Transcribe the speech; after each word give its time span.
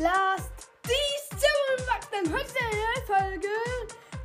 Last 0.00 0.70
die 0.86 1.36
Zuwachsen 1.36 2.32
heute 2.32 2.54
eine 2.70 3.04
Folge 3.04 3.48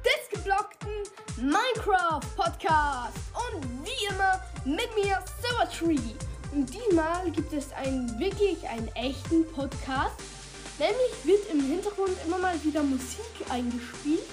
des 0.04 0.30
geblockten 0.30 0.92
Minecraft 1.38 2.22
Podcast 2.36 3.18
und 3.34 3.84
wie 3.84 4.06
immer 4.06 4.40
mit 4.66 4.94
mir 4.94 5.18
Silvertree. 5.42 6.14
Und 6.52 6.72
diesmal 6.72 7.32
gibt 7.32 7.52
es 7.54 7.74
einen 7.74 8.20
wirklich 8.20 8.70
einen 8.70 8.88
echten 8.90 9.52
Podcast. 9.52 10.14
Nämlich 10.78 11.12
wird 11.24 11.50
im 11.52 11.62
Hintergrund 11.62 12.18
immer 12.24 12.38
mal 12.38 12.64
wieder 12.64 12.84
Musik 12.84 13.26
eingespielt 13.50 14.30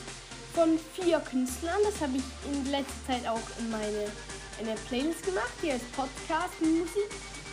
von 0.53 0.79
vier 0.93 1.21
Künstlern. 1.21 1.81
Das 1.85 2.03
habe 2.03 2.19
ich 2.19 2.53
in 2.53 2.71
letzter 2.71 3.07
Zeit 3.07 3.27
auch 3.27 3.41
in 3.59 3.71
meine 3.71 4.13
eine 4.59 4.75
Playlist 4.89 5.25
gemacht, 5.25 5.55
die 5.63 5.73
heißt 5.73 5.91
Podcast 5.93 6.61
Musik 6.61 7.09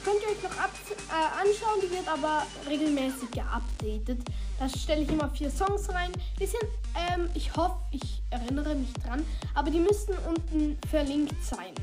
könnt 0.07 0.23
ihr 0.23 0.29
euch 0.29 0.41
noch 0.43 0.57
ab, 0.57 0.71
äh, 1.09 1.41
anschauen. 1.41 1.81
Die 1.83 1.91
wird 1.91 2.07
aber 2.07 2.47
regelmäßig 2.65 3.29
geupdatet. 3.31 4.21
Da 4.57 4.69
stelle 4.69 5.01
ich 5.01 5.09
immer 5.09 5.29
vier 5.29 5.51
Songs 5.51 5.89
rein. 5.89 6.13
Die 6.39 6.45
sind, 6.45 6.63
ähm, 6.95 7.29
ich 7.33 7.53
hoffe, 7.55 7.75
ich 7.91 8.21
erinnere 8.29 8.75
mich 8.75 8.93
dran, 8.93 9.25
aber 9.53 9.69
die 9.69 9.79
müssten 9.79 10.13
unten 10.25 10.77
verlinkt 10.89 11.43
sein. 11.43 11.73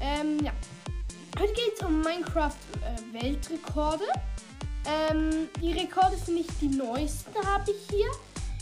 Ähm, 0.00 0.38
ja. 0.42 0.52
Heute 1.38 1.52
geht 1.52 1.74
es 1.78 1.84
um 1.84 2.00
Minecraft-Weltrekorde. 2.00 4.04
Äh, 4.04 5.10
ähm, 5.10 5.50
die 5.60 5.72
Rekorde 5.72 6.16
sind 6.16 6.36
nicht 6.36 6.58
die 6.62 6.68
neuesten, 6.68 7.34
habe 7.44 7.70
ich 7.70 7.76
hier. 7.90 8.10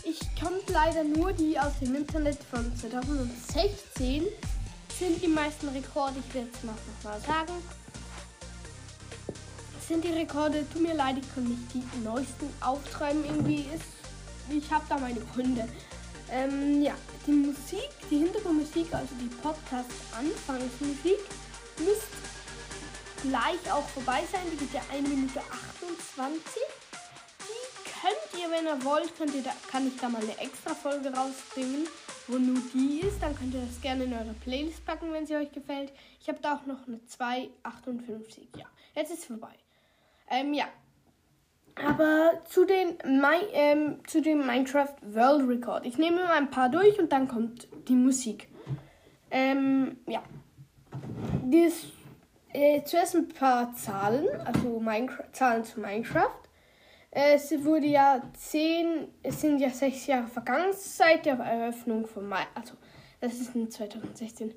Ich 0.05 0.19
konnte 0.41 0.73
leider 0.73 1.05
nur 1.05 1.33
die 1.33 1.57
aus 1.57 1.79
dem 1.80 1.95
Internet 1.95 2.38
von 2.51 2.77
2016. 2.77 4.24
Sind 4.99 5.23
die 5.23 5.29
meisten 5.29 5.69
Rekorde, 5.69 6.16
ich 6.27 6.35
werde 6.35 6.49
es 6.52 6.65
mal 6.65 6.74
sagen 7.21 7.62
sind 9.88 10.05
die 10.05 10.12
Rekorde. 10.12 10.65
Tut 10.70 10.83
mir 10.83 10.95
leid, 10.95 11.16
ich 11.19 11.34
kann 11.34 11.45
nicht 11.45 11.74
die 11.74 11.84
neuesten 12.02 12.48
auftreiben. 12.61 13.24
Irgendwie 13.24 13.66
ist. 13.74 13.84
Ich 14.51 14.70
habe 14.70 14.84
da 14.88 14.98
meine 14.98 15.20
Gründe. 15.20 15.69
Ähm, 16.30 16.82
ja, 16.82 16.95
die 17.27 17.32
Musik, 17.32 17.90
die 18.10 18.18
Hintergrundmusik, 18.18 18.93
also 18.93 19.15
die 19.21 19.29
Podcast-Anfangsmusik, 19.43 21.21
müsste 21.79 22.16
gleich 23.23 23.73
auch 23.73 23.87
vorbei 23.88 24.23
sein. 24.32 24.43
Die 24.52 24.57
geht 24.57 24.73
ja 24.73 24.82
1 24.93 25.09
Minute 25.09 25.40
28. 25.40 26.62
Die 27.40 27.65
könnt 28.01 28.43
ihr, 28.43 28.51
wenn 28.51 28.66
ihr 28.66 28.85
wollt, 28.85 29.16
könnt 29.16 29.35
ihr 29.35 29.43
da, 29.43 29.52
kann 29.71 29.87
ich 29.87 29.96
da 29.96 30.09
mal 30.09 30.23
eine 30.23 30.38
extra 30.38 30.74
Folge 30.74 31.12
rausbringen, 31.12 31.87
wo 32.27 32.38
nur 32.38 32.60
die 32.73 33.01
ist. 33.01 33.23
Dann 33.23 33.37
könnt 33.37 33.55
ihr 33.55 33.60
das 33.60 33.80
gerne 33.80 34.05
in 34.05 34.12
eure 34.12 34.35
Playlist 34.45 34.85
packen, 34.85 35.12
wenn 35.12 35.27
sie 35.27 35.37
euch 35.37 35.52
gefällt. 35.52 35.93
Ich 36.21 36.29
habe 36.29 36.40
da 36.40 36.57
auch 36.57 36.66
noch 36.66 36.87
eine 36.87 37.05
258. 37.07 38.49
Ja, 38.57 38.66
jetzt 38.95 39.12
ist 39.12 39.27
vorbei. 39.27 39.63
Ähm, 40.30 40.55
ja. 40.55 40.67
Aber 41.77 42.41
zu, 42.45 42.65
den, 42.65 42.99
My, 43.05 43.37
ähm, 43.53 44.01
zu 44.07 44.23
dem 44.23 44.47
Minecraft 44.47 44.95
World 45.03 45.49
Record. 45.49 45.87
Ich 45.87 45.99
nehme 45.99 46.23
mal 46.23 46.37
ein 46.37 46.51
paar 46.51 46.69
durch 46.69 46.99
und 47.01 47.11
dann 47.13 47.27
kommt 47.27 47.69
die 47.89 47.97
Musik. 47.97 48.49
Ähm, 49.30 49.99
ja. 50.07 50.23
Das, 51.45 51.87
äh, 52.52 52.83
zuerst 52.85 53.17
ein 53.17 53.29
paar 53.29 53.75
Zahlen, 53.75 54.29
also 54.45 54.79
Minecraft, 54.79 55.33
Zahlen 55.33 55.65
zu 55.65 55.80
Minecraft. 55.80 56.30
Es 57.11 57.52
wurde 57.65 57.87
ja 57.87 58.23
zehn, 58.35 59.09
es 59.23 59.41
sind 59.41 59.61
ja 59.61 59.71
sechs 59.71 60.07
Jahre 60.07 60.27
vergangen 60.27 60.73
seit 60.73 61.27
der 61.27 61.39
Eröffnung 61.39 62.07
von 62.07 62.29
Mai, 62.29 62.45
also 62.55 62.75
das 63.21 63.35
ist 63.35 63.55
in 63.55 63.71
2016. 63.71 64.53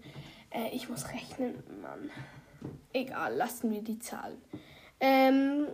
Äh, 0.50 0.70
ich 0.74 0.90
muss 0.90 1.08
rechnen, 1.14 1.64
Mann. 1.82 2.10
Egal, 2.94 3.36
lassen 3.36 3.72
wir 3.72 3.82
die 3.82 4.00
Zahlen. 4.00 4.42
Ähm, 5.00 5.68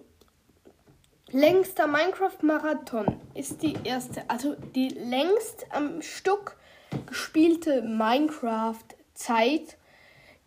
längster 1.31 1.87
Minecraft-Marathon 1.87 3.19
ist 3.33 3.61
die 3.61 3.75
erste, 3.83 4.29
also 4.29 4.55
die 4.75 4.89
längst 4.89 5.65
am 5.71 6.01
Stück 6.01 6.57
gespielte 7.05 7.81
Minecraft-Zeit. 7.81 9.77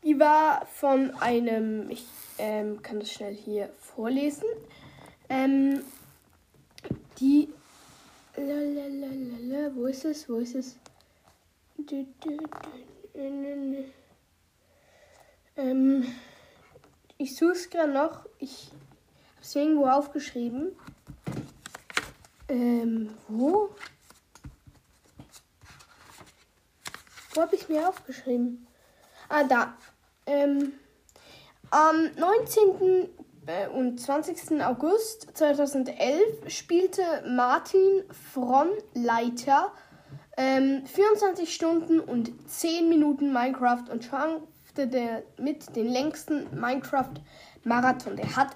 Die 0.05 0.21
war 0.21 0.67
von 0.67 1.15
einem, 1.17 1.91
ich 1.91 2.05
ähm, 2.39 2.83
kann 2.83 3.01
das 3.01 3.11
schnell 3.11 3.35
hier 3.35 3.71
vorlesen. 3.81 4.45
Ähm, 5.29 5.83
die, 7.19 7.49
lalalala, 8.37 9.75
wo 9.75 9.87
ist 9.87 10.05
es, 10.05 10.29
wo 10.29 10.37
ist 10.37 10.55
es? 10.55 10.77
Ähm, 15.57 16.05
ich 17.19 17.37
suche 17.37 17.53
es 17.53 17.71
gerade 17.71 17.93
noch. 17.93 18.27
Ich 18.39 18.69
habe 18.69 19.43
es 19.43 19.55
irgendwo 19.55 19.87
aufgeschrieben. 19.87 20.77
Ähm, 22.49 23.11
wo? 23.29 23.71
Wo 27.35 27.41
habe 27.43 27.55
ich 27.57 27.69
mir 27.69 27.89
aufgeschrieben? 27.89 28.67
Ah, 29.29 29.45
da. 29.45 29.77
Ähm, 30.27 30.73
am 31.71 32.11
19. 32.17 33.09
Äh, 33.47 33.69
und 33.69 34.01
20. 34.01 34.63
August 34.63 35.37
2011 35.37 36.49
spielte 36.49 37.03
Martin 37.29 38.05
Fronleiter 38.33 39.73
ähm, 40.37 40.85
24 40.87 41.53
Stunden 41.53 42.01
und 42.01 42.33
10 42.49 42.89
Minuten 42.89 43.33
Minecraft 43.33 43.85
und 43.91 44.05
schaffte 44.77 44.87
der 44.87 45.23
mit 45.39 45.75
den 45.75 45.89
längsten 45.89 46.47
Minecraft-Marathon. 46.59 48.17
Der 48.17 48.37
hat 48.37 48.51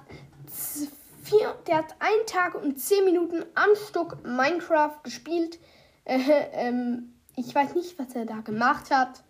vier, 1.22 1.54
der 1.66 1.78
hat 1.78 1.94
einen 1.98 2.26
Tag 2.26 2.54
und 2.54 2.78
zehn 2.78 3.04
Minuten 3.04 3.44
am 3.54 3.70
Stück 3.88 4.18
Minecraft 4.24 5.02
gespielt. 5.02 5.58
Äh, 6.04 6.18
ähm, 6.52 7.14
ich 7.36 7.54
weiß 7.54 7.74
nicht, 7.74 7.98
was 7.98 8.14
er 8.14 8.26
da 8.26 8.40
gemacht 8.40 8.90
hat. 8.90 9.22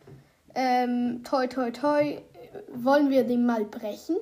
Ähm, 0.55 1.23
toi, 1.25 1.47
toi, 1.47 1.71
toi. 1.71 2.19
Wollen 2.75 3.11
wir 3.11 3.23
den 3.23 3.47
mal 3.47 3.65
brechen? 3.65 4.17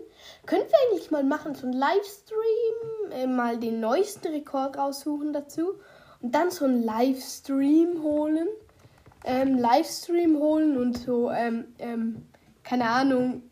Können 0.44 0.64
wir 0.68 0.78
eigentlich 0.90 1.10
mal 1.10 1.24
machen, 1.24 1.54
so 1.54 1.66
ein 1.66 1.72
Livestream, 1.72 3.12
äh, 3.12 3.26
mal 3.26 3.58
den 3.58 3.80
neuesten 3.80 4.28
Rekord 4.28 4.76
raussuchen 4.76 5.32
dazu 5.32 5.74
und 6.20 6.34
dann 6.34 6.50
so 6.50 6.66
ein 6.66 6.82
Livestream 6.82 8.02
holen? 8.02 8.48
Ähm, 9.24 9.56
Livestream 9.56 10.36
holen 10.38 10.76
und 10.76 10.98
so, 10.98 11.30
ähm, 11.30 11.64
ähm, 11.78 12.27
keine 12.68 12.90
Ahnung, 12.90 13.42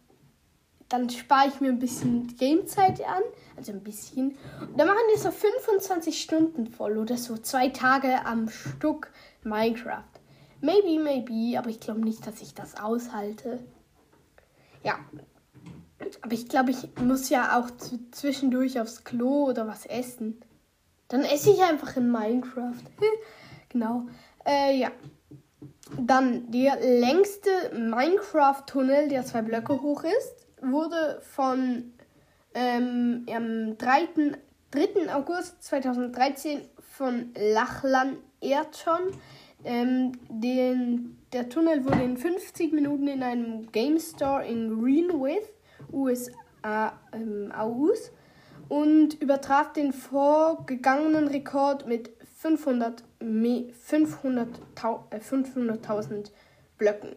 dann 0.91 1.09
spare 1.09 1.49
ich 1.49 1.61
mir 1.63 1.69
ein 1.69 1.79
bisschen 1.79 2.37
Gamezeit 2.37 3.01
an, 3.01 3.23
also 3.57 3.73
ein 3.73 3.83
bisschen. 3.83 4.37
Und 4.61 4.79
dann 4.79 4.87
machen 4.87 4.99
wir 5.11 5.19
so 5.19 5.31
25 5.31 6.21
Stunden 6.21 6.67
voll 6.67 6.99
oder 6.99 7.17
so 7.17 7.39
zwei 7.39 7.71
Tage 7.71 8.27
am 8.27 8.51
Stück 8.51 9.11
Minecraft. 9.43 10.03
Maybe, 10.61 11.03
maybe, 11.03 11.59
aber 11.59 11.71
ich 11.71 11.81
glaube 11.81 12.01
nicht, 12.01 12.27
dass 12.27 12.43
ich 12.43 12.55
das 12.55 12.77
aushalte. 12.77 13.59
Ja. 14.85 14.99
Aber 16.21 16.33
ich 16.35 16.49
glaube, 16.49 16.73
ich 16.73 16.89
muss 17.01 17.31
ja 17.31 17.59
auch 17.59 17.71
zwischendurch 18.11 18.79
aufs 18.79 19.03
Klo 19.03 19.47
oder 19.47 19.67
was 19.67 19.87
essen. 19.87 20.43
Dann 21.09 21.23
esse 21.23 21.51
ich 21.51 21.63
einfach 21.63 21.97
in 21.97 22.11
Minecraft. 22.11 22.75
genau. 23.71 24.07
Äh, 24.45 24.79
ja. 24.79 24.91
Dann 25.99 26.51
der 26.51 26.79
längste 26.81 27.51
Minecraft-Tunnel, 27.73 29.09
der 29.09 29.25
zwei 29.25 29.43
Blöcke 29.43 29.81
hoch 29.81 30.03
ist, 30.03 30.47
wurde 30.61 31.21
von 31.23 31.93
ähm, 32.55 33.27
am 33.33 33.79
3. 33.79 34.09
3. 34.73 35.15
August 35.15 35.63
2013 35.63 36.63
von 36.81 37.33
Lachlan 37.37 38.17
Erton. 38.41 39.13
Ähm, 39.65 40.13
den, 40.29 41.19
der 41.33 41.49
Tunnel 41.49 41.85
wurde 41.85 42.03
in 42.03 42.17
50 42.17 42.73
Minuten 42.73 43.07
in 43.09 43.23
einem 43.23 43.71
Game 43.71 43.99
Store 43.99 44.45
in 44.45 44.81
Greenwith, 44.81 45.49
USA, 45.93 46.99
ähm, 47.13 47.53
aus 47.53 48.11
und 48.69 49.15
übertraf 49.21 49.73
den 49.73 49.93
vorgegangenen 49.93 51.29
Rekord 51.29 51.87
mit 51.87 52.11
500 52.41 53.05
500.000 53.21 54.47
äh, 55.11 55.21
500 55.21 56.33
Blöcken. 56.79 57.17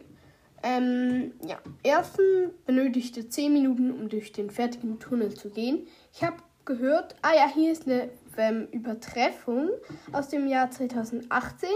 Ähm, 0.62 1.32
ja, 1.46 1.58
ersten 1.82 2.50
benötigte 2.66 3.28
10 3.28 3.52
Minuten, 3.52 3.90
um 3.90 4.08
durch 4.08 4.32
den 4.32 4.50
fertigen 4.50 4.98
Tunnel 4.98 5.34
zu 5.34 5.50
gehen. 5.50 5.86
Ich 6.12 6.22
habe 6.22 6.36
gehört, 6.66 7.16
ah 7.22 7.34
ja, 7.34 7.48
hier 7.52 7.72
ist 7.72 7.86
eine 7.86 8.10
ähm, 8.36 8.68
Übertreffung 8.70 9.70
aus 10.12 10.28
dem 10.28 10.46
Jahr 10.46 10.70
2018. 10.70 11.68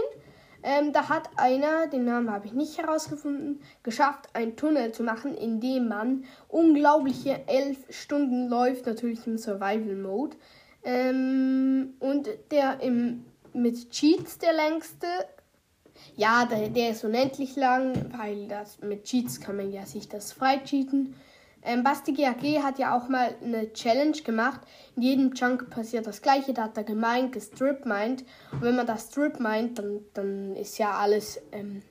Ähm, 0.61 0.93
da 0.93 1.09
hat 1.09 1.29
einer, 1.37 1.87
den 1.87 2.05
Namen 2.05 2.31
habe 2.31 2.47
ich 2.47 2.53
nicht 2.53 2.77
herausgefunden, 2.79 3.61
geschafft, 3.83 4.29
einen 4.33 4.55
Tunnel 4.55 4.91
zu 4.93 5.03
machen, 5.03 5.35
in 5.35 5.59
dem 5.59 5.87
man 5.87 6.23
unglaubliche 6.47 7.47
11 7.47 7.85
Stunden 7.89 8.47
läuft, 8.47 8.87
natürlich 8.87 9.27
im 9.27 9.37
Survival 9.37 9.95
Mode. 9.95 10.37
Ähm, 10.83 11.93
und 11.99 12.29
der 12.51 12.81
im 12.81 13.25
mit 13.55 13.89
Cheats 13.91 14.37
der 14.37 14.53
längste. 14.53 15.07
Ja, 16.15 16.45
der, 16.45 16.69
der 16.69 16.91
ist 16.91 17.03
unendlich 17.03 17.55
lang, 17.55 18.13
weil 18.17 18.47
das 18.47 18.79
mit 18.81 19.05
Cheats 19.05 19.39
kann 19.39 19.57
man 19.57 19.71
ja 19.71 19.85
sich 19.85 20.07
das 20.07 20.31
frei 20.33 20.57
cheaten. 20.57 21.15
Ähm, 21.65 21.83
Basti 21.83 22.13
GAG 22.13 22.43
hat 22.61 22.77
ja 22.77 22.95
auch 22.95 23.09
mal 23.09 23.33
eine 23.43 23.73
Challenge 23.73 24.17
gemacht. 24.23 24.61
In 24.95 25.01
jedem 25.01 25.33
Chunk 25.33 25.69
passiert 25.71 26.05
das 26.05 26.21
gleiche. 26.21 26.53
Da 26.53 26.65
hat 26.65 26.77
er 26.77 26.83
gemeint, 26.83 27.31
gestrip 27.31 27.85
meint. 27.85 28.23
Und 28.51 28.61
wenn 28.61 28.75
man 28.75 28.85
das 28.85 29.07
strip 29.07 29.39
meint, 29.39 29.79
dann, 29.79 30.01
dann 30.13 30.55
ist 30.55 30.77
ja 30.77 30.91
alles. 30.91 31.41
Ähm, 31.51 31.81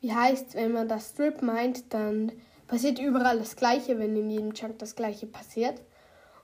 wie 0.00 0.12
heißt, 0.12 0.54
wenn 0.54 0.72
man 0.72 0.86
das 0.86 1.10
strip 1.10 1.42
meint, 1.42 1.92
dann 1.92 2.30
passiert 2.68 2.98
überall 2.98 3.38
das 3.38 3.56
gleiche, 3.56 3.98
wenn 3.98 4.16
in 4.16 4.30
jedem 4.30 4.54
Chunk 4.54 4.78
das 4.78 4.94
gleiche 4.94 5.26
passiert. 5.26 5.80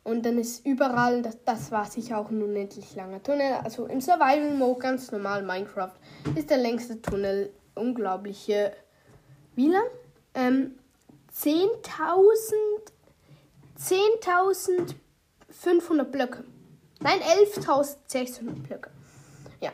Und 0.02 0.25
dann 0.25 0.38
ist 0.38 0.64
überall, 0.64 1.23
das, 1.23 1.38
das 1.44 1.70
war 1.70 1.85
sicher 1.85 2.19
auch 2.19 2.31
ein 2.31 2.43
unendlich 2.43 2.94
langer 2.94 3.23
Tunnel. 3.23 3.55
Also 3.62 3.87
im 3.87 4.00
Survival 4.00 4.55
Mode 4.55 4.81
ganz 4.81 5.12
normal 5.12 5.43
Minecraft 5.43 5.93
ist 6.35 6.50
der 6.50 6.58
längste 6.58 7.00
Tunnel 7.02 7.52
unglaubliche. 7.75 8.73
Wie 9.55 9.69
lang? 9.69 9.85
Ähm, 10.35 10.79
10.000 11.35 11.70
10.500 13.81 16.05
Blöcke. 16.05 16.44
Nein, 17.00 17.19
11.600 17.20 18.62
Blöcke. 18.62 18.91
Ja. 19.61 19.73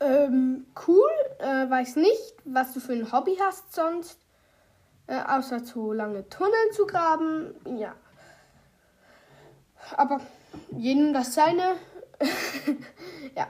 Ähm, 0.00 0.66
cool. 0.86 1.10
Äh, 1.38 1.68
weiß 1.68 1.96
nicht, 1.96 2.36
was 2.44 2.72
du 2.72 2.78
für 2.80 2.92
ein 2.92 3.12
Hobby 3.12 3.36
hast 3.40 3.74
sonst. 3.74 4.20
Äh, 5.06 5.20
außer 5.26 5.64
zu 5.64 5.92
lange 5.92 6.26
Tunnel 6.28 6.70
zu 6.72 6.86
graben. 6.86 7.54
Ja. 7.76 7.94
Aber 9.96 10.20
jedem 10.70 11.12
das 11.12 11.34
seine. 11.34 11.76
ja. 13.36 13.48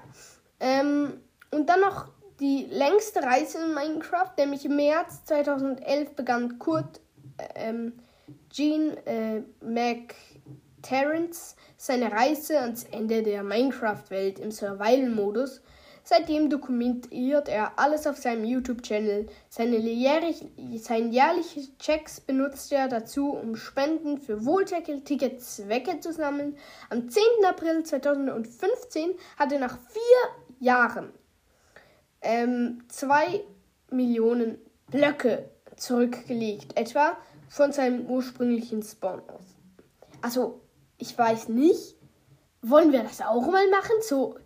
Ähm, 0.60 1.20
und 1.50 1.68
dann 1.68 1.80
noch 1.80 2.08
die 2.40 2.66
längste 2.70 3.22
Reise 3.22 3.58
in 3.58 3.74
Minecraft, 3.74 4.32
nämlich 4.38 4.64
im 4.64 4.76
März 4.76 5.24
2011 5.24 6.16
begann 6.16 6.58
Kurt 6.58 7.00
ähm, 7.54 7.92
Jean 8.50 8.96
äh, 9.06 9.42
McTerrence 9.60 11.56
seine 11.76 12.12
Reise 12.12 12.60
ans 12.60 12.84
Ende 12.84 13.22
der 13.22 13.42
Minecraft-Welt 13.42 14.38
im 14.38 14.50
Survival-Modus. 14.50 15.62
Seitdem 16.06 16.50
dokumentiert 16.50 17.48
er 17.48 17.78
alles 17.78 18.06
auf 18.06 18.18
seinem 18.18 18.44
YouTube-Channel. 18.44 19.26
Seine, 19.48 19.78
jährlich, 19.78 20.44
seine 20.76 21.08
jährlichen 21.08 21.78
Checks 21.78 22.20
benutzt 22.20 22.70
er 22.72 22.88
dazu, 22.88 23.30
um 23.30 23.56
Spenden 23.56 24.18
für 24.18 24.44
wohltätige 24.44 25.38
Zwecke 25.38 26.00
zu 26.00 26.12
sammeln. 26.12 26.58
Am 26.90 27.08
10. 27.08 27.22
April 27.46 27.84
2015 27.84 29.14
hat 29.38 29.52
er 29.52 29.58
nach 29.60 29.78
vier 29.78 30.60
Jahren 30.60 31.10
ähm, 32.20 32.84
zwei 32.88 33.42
Millionen 33.90 34.58
Blöcke 34.90 35.48
zurückgelegt, 35.76 36.76
etwa 36.76 37.16
von 37.48 37.72
seinem 37.72 38.06
ursprünglichen 38.06 38.82
Spawn 38.82 39.22
aus. 39.30 39.56
Also, 40.20 40.60
ich 40.98 41.16
weiß 41.16 41.48
nicht, 41.48 41.96
wollen 42.60 42.92
wir 42.92 43.02
das 43.02 43.22
auch 43.22 43.46
mal 43.46 43.68
machen? 43.70 43.96
So, 44.00 44.36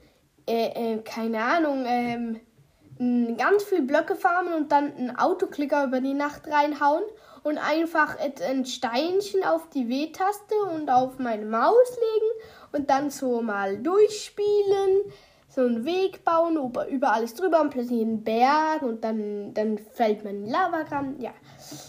äh, 0.48 0.94
äh, 0.94 0.98
keine 1.02 1.42
Ahnung, 1.42 1.84
ähm, 1.86 3.36
ganz 3.36 3.62
viel 3.64 3.82
Blöcke 3.82 4.16
farmen 4.16 4.54
und 4.54 4.72
dann 4.72 4.92
einen 4.96 5.16
Autoklicker 5.16 5.84
über 5.84 6.00
die 6.00 6.14
Nacht 6.14 6.48
reinhauen 6.48 7.04
und 7.44 7.58
einfach 7.58 8.16
ein 8.18 8.64
Steinchen 8.64 9.44
auf 9.44 9.68
die 9.70 9.88
W-Taste 9.88 10.54
und 10.74 10.90
auf 10.90 11.18
meine 11.18 11.44
Maus 11.44 11.90
legen 11.90 12.48
und 12.72 12.90
dann 12.90 13.10
so 13.10 13.40
mal 13.40 13.78
durchspielen 13.78 15.12
so 15.48 15.62
einen 15.62 15.84
Weg 15.84 16.24
bauen, 16.24 16.56
über 16.88 17.12
alles 17.12 17.34
drüber 17.34 17.60
und 17.60 17.70
plötzlich 17.70 18.02
einen 18.02 18.22
Berg 18.22 18.82
und 18.82 19.02
dann, 19.02 19.54
dann 19.54 19.78
fällt 19.78 20.22
man 20.22 20.44
in 20.44 20.46
Lavagramm. 20.46 21.18
Ja, 21.18 21.32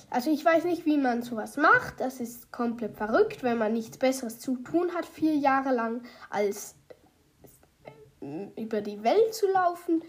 also 0.09 0.31
ich 0.31 0.43
weiß 0.43 0.63
nicht, 0.63 0.85
wie 0.85 0.97
man 0.97 1.21
sowas 1.21 1.57
macht. 1.57 1.99
Das 1.99 2.19
ist 2.19 2.51
komplett 2.51 2.95
verrückt, 2.95 3.43
wenn 3.43 3.57
man 3.57 3.73
nichts 3.73 3.97
Besseres 3.97 4.39
zu 4.39 4.57
tun 4.57 4.91
hat, 4.95 5.05
vier 5.05 5.35
Jahre 5.35 5.73
lang, 5.73 6.01
als 6.29 6.75
über 8.21 8.81
die 8.81 9.03
Welt 9.03 9.33
zu 9.33 9.47
laufen. 9.47 10.01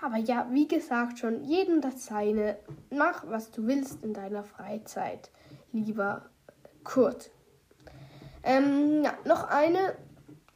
Aber 0.00 0.16
ja, 0.16 0.48
wie 0.50 0.68
gesagt 0.68 1.18
schon, 1.18 1.44
jedem 1.44 1.80
das 1.80 2.06
seine. 2.06 2.58
Mach, 2.90 3.24
was 3.28 3.50
du 3.50 3.66
willst 3.66 4.02
in 4.02 4.14
deiner 4.14 4.44
Freizeit, 4.44 5.30
lieber 5.72 6.26
Kurt. 6.84 7.30
Ähm, 8.42 9.02
ja, 9.04 9.14
noch 9.24 9.48
eine 9.48 9.94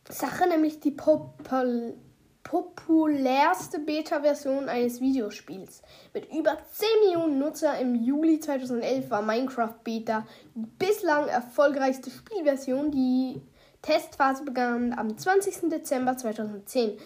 Sache, 0.09 0.49
nämlich 0.49 0.81
die 0.81 0.93
Popul 0.93 1.95
populärste 2.43 3.79
Beta-Version 3.79 4.69
eines 4.69 5.01
Videospiels. 5.01 5.81
Mit 6.13 6.27
über 6.33 6.59
10 6.73 6.87
Millionen 7.05 7.39
Nutzer 7.39 7.79
im 7.79 7.95
Juli 7.95 8.41
2011 8.41 9.11
war 9.11 9.23
Minecraft 9.23 9.77
Beta 9.85 10.27
die 10.55 10.67
bislang 10.79 11.29
erfolgreichste 11.29 12.11
Spielversion. 12.11 12.91
Die 12.91 13.41
Testphase 13.83 14.45
begann 14.45 14.93
am 14.93 15.17
20. 15.17 15.69
Dezember 15.69 16.17
2010. 16.17 16.99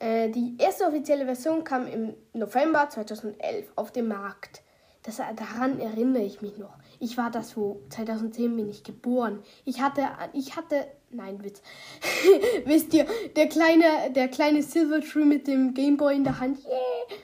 Äh, 0.00 0.30
die 0.30 0.56
erste 0.58 0.84
offizielle 0.84 1.24
Version 1.24 1.64
kam 1.64 1.86
im 1.86 2.14
November 2.32 2.88
2011 2.90 3.72
auf 3.76 3.92
den 3.92 4.08
Markt. 4.08 4.62
Das, 5.04 5.16
daran 5.16 5.80
erinnere 5.80 6.22
ich 6.22 6.40
mich 6.42 6.56
noch. 6.56 6.76
Ich 6.98 7.16
war 7.18 7.30
das 7.30 7.56
wo 7.56 7.82
2010 7.90 8.56
bin 8.56 8.68
ich 8.70 8.82
geboren. 8.82 9.42
Ich 9.64 9.80
hatte, 9.80 10.08
ich 10.32 10.56
hatte, 10.56 10.86
nein 11.10 11.44
Witz. 11.44 11.60
Wisst 12.64 12.94
ihr, 12.94 13.06
der 13.36 13.48
kleine, 13.48 14.10
der 14.10 14.28
kleine 14.28 14.62
Silver 14.62 15.00
Tree 15.00 15.24
mit 15.24 15.46
dem 15.46 15.74
Gameboy 15.74 16.16
in 16.16 16.24
der 16.24 16.40
Hand. 16.40 16.58
Yeah. 16.64 17.18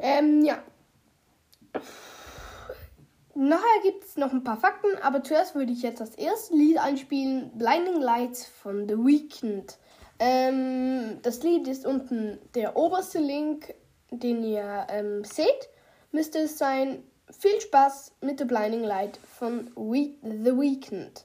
Ähm, 0.00 0.44
ja. 0.44 0.62
Nachher 3.34 3.82
gibt 3.82 4.04
es 4.04 4.16
noch 4.16 4.32
ein 4.32 4.44
paar 4.44 4.56
Fakten, 4.56 4.96
aber 5.02 5.22
zuerst 5.22 5.54
würde 5.54 5.72
ich 5.72 5.82
jetzt 5.82 6.00
das 6.00 6.14
erste 6.14 6.54
Lied 6.54 6.78
einspielen, 6.78 7.50
Blinding 7.54 8.00
Lights 8.00 8.46
von 8.46 8.88
The 8.88 8.96
Weeknd. 8.96 9.76
Ähm, 10.18 11.18
das 11.22 11.42
Lied 11.42 11.66
ist 11.66 11.84
unten 11.84 12.38
der 12.54 12.76
oberste 12.76 13.18
Link, 13.18 13.74
den 14.10 14.44
ihr 14.44 14.86
ähm, 14.88 15.24
seht 15.24 15.68
müsste 16.14 16.38
es 16.38 16.56
sein. 16.56 17.02
Viel 17.38 17.60
Spaß 17.60 18.12
mit 18.20 18.38
The 18.38 18.44
Blinding 18.44 18.84
Light 18.84 19.18
von 19.38 19.70
We 19.74 20.10
The 20.22 20.56
Weeknd. 20.56 21.24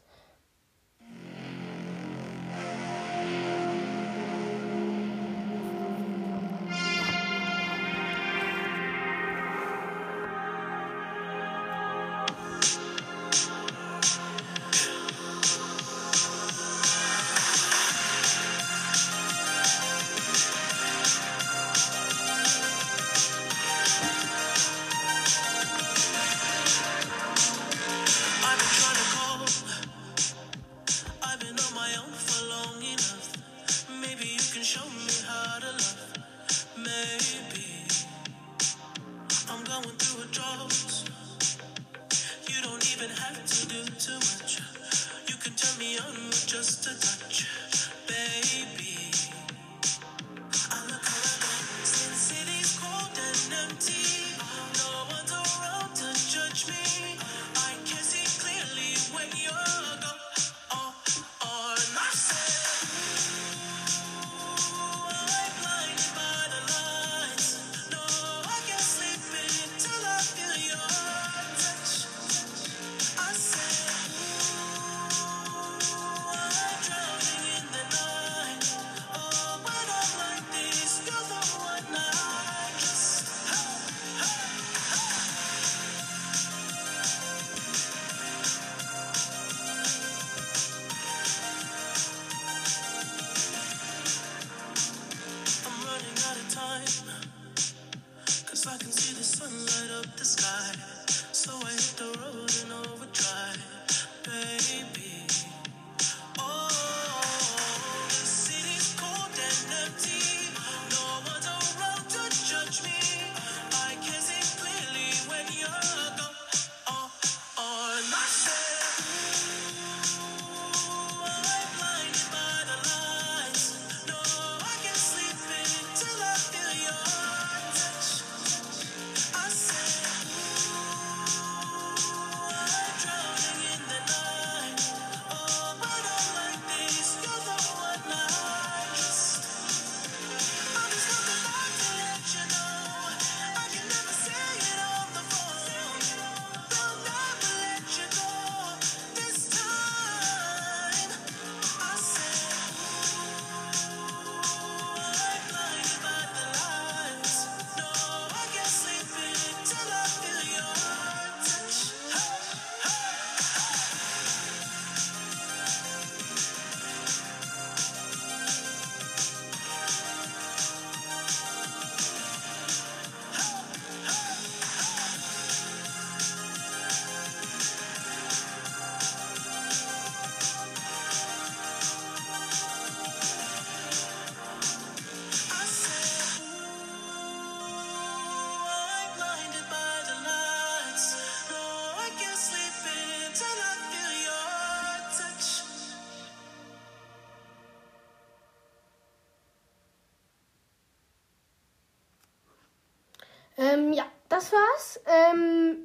Das 204.40 204.54
war's. 204.54 205.02
Ähm, 205.06 205.78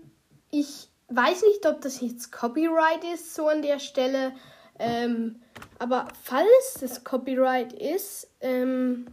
ich 0.51 0.89
weiß 1.09 1.43
nicht, 1.43 1.67
ob 1.67 1.81
das 1.81 2.01
jetzt 2.01 2.31
Copyright 2.31 3.03
ist, 3.13 3.35
so 3.35 3.49
an 3.49 3.63
der 3.63 3.81
Stelle. 3.81 4.33
Ähm, 4.79 5.41
aber 5.79 6.09
falls 6.23 6.75
das 6.81 7.03
Copyright 7.03 7.73
ist, 7.73 8.29
ähm, 8.41 9.07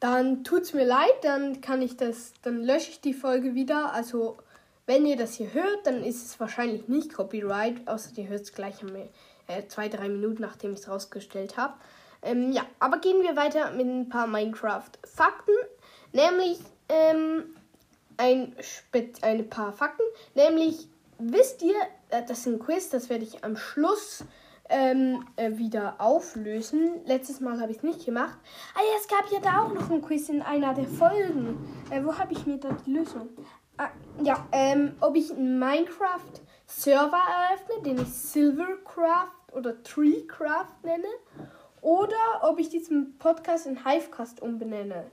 dann 0.00 0.44
tut's 0.44 0.74
mir 0.74 0.84
leid, 0.84 1.14
dann 1.22 1.60
kann 1.60 1.80
ich 1.80 1.96
das, 1.96 2.32
dann 2.42 2.62
lösche 2.62 2.90
ich 2.90 3.00
die 3.00 3.14
Folge 3.14 3.54
wieder. 3.54 3.92
Also 3.92 4.36
wenn 4.86 5.06
ihr 5.06 5.16
das 5.16 5.34
hier 5.34 5.54
hört, 5.54 5.86
dann 5.86 6.02
ist 6.02 6.26
es 6.26 6.40
wahrscheinlich 6.40 6.88
nicht 6.88 7.14
Copyright, 7.14 7.86
außer 7.86 8.10
ihr 8.16 8.28
hört 8.28 8.42
es 8.42 8.52
gleich 8.52 8.76
äh, 9.46 9.66
zwei, 9.68 9.88
drei 9.88 10.08
Minuten, 10.08 10.42
nachdem 10.42 10.74
ich 10.74 10.80
es 10.80 10.88
rausgestellt 10.88 11.56
habe. 11.56 11.74
Ähm, 12.22 12.52
ja, 12.52 12.66
aber 12.80 12.98
gehen 12.98 13.22
wir 13.22 13.36
weiter 13.36 13.70
mit 13.70 13.86
ein 13.86 14.08
paar 14.08 14.26
Minecraft-Fakten. 14.26 15.54
Nämlich 16.12 16.58
ähm, 16.88 17.54
ein, 18.16 18.54
ein 19.22 19.48
paar 19.48 19.72
Fakten. 19.72 20.02
Nämlich, 20.34 20.88
wisst 21.18 21.62
ihr, 21.62 21.76
äh, 22.10 22.22
das 22.26 22.40
ist 22.40 22.46
ein 22.46 22.58
Quiz, 22.58 22.90
das 22.90 23.08
werde 23.08 23.24
ich 23.24 23.44
am 23.44 23.56
Schluss 23.56 24.24
ähm, 24.68 25.26
äh, 25.36 25.56
wieder 25.56 25.96
auflösen. 25.98 27.04
Letztes 27.04 27.40
Mal 27.40 27.60
habe 27.60 27.72
ich 27.72 27.78
es 27.78 27.82
nicht 27.82 28.04
gemacht. 28.04 28.38
Ah 28.74 28.80
ja, 28.80 28.98
es 29.00 29.08
gab 29.08 29.30
ja 29.30 29.40
da 29.40 29.64
auch 29.64 29.74
noch 29.74 29.90
ein 29.90 30.02
Quiz 30.02 30.28
in 30.28 30.42
einer 30.42 30.74
der 30.74 30.86
Folgen. 30.86 31.58
Äh, 31.90 32.04
wo 32.04 32.16
habe 32.16 32.32
ich 32.32 32.46
mir 32.46 32.58
da 32.58 32.70
die 32.86 32.92
Lösung? 32.92 33.28
Ah, 33.76 33.88
ja, 34.22 34.46
ähm, 34.52 34.94
ob 35.00 35.16
ich 35.16 35.32
einen 35.32 35.58
Minecraft-Server 35.58 37.20
eröffne, 37.50 37.82
den 37.84 38.02
ich 38.02 38.08
Silvercraft 38.08 39.52
oder 39.52 39.82
Treecraft 39.82 40.84
nenne. 40.84 41.08
Oder 41.80 42.40
ob 42.42 42.58
ich 42.58 42.70
diesen 42.70 43.18
Podcast 43.18 43.66
in 43.66 43.84
Hivecast 43.84 44.40
umbenenne. 44.40 45.10